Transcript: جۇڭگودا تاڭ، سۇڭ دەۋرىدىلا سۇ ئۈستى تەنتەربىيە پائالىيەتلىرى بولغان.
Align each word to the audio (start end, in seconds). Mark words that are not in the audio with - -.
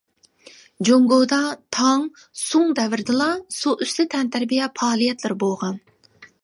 جۇڭگودا 0.87 1.39
تاڭ، 1.77 2.07
سۇڭ 2.45 2.73
دەۋرىدىلا 2.81 3.29
سۇ 3.59 3.75
ئۈستى 3.85 4.09
تەنتەربىيە 4.17 4.73
پائالىيەتلىرى 4.81 5.41
بولغان. 5.47 5.81